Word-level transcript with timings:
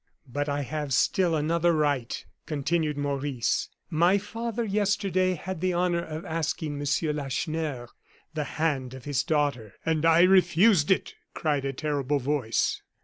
"But 0.27 0.49
I 0.49 0.63
have 0.63 0.93
still 0.95 1.35
another 1.35 1.73
right," 1.73 2.25
continued 2.47 2.97
Maurice. 2.97 3.69
"My 3.91 4.17
father 4.17 4.63
yesterday 4.63 5.35
had 5.35 5.61
the 5.61 5.73
honor 5.73 6.01
of 6.03 6.25
asking 6.25 6.71
of 6.71 6.79
Monsieur 6.79 7.13
Lacheneur 7.13 7.87
the 8.33 8.45
hand 8.57 8.95
of 8.95 9.05
his 9.05 9.21
daughter" 9.21 9.75
"And 9.85 10.03
I 10.03 10.21
refused 10.23 10.89
it!" 10.89 11.13
cried 11.35 11.65
a 11.65 11.73
terrible 11.73 12.17
voice. 12.17 12.81